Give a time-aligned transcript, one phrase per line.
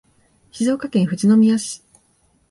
[0.51, 1.83] 静岡県富士宮市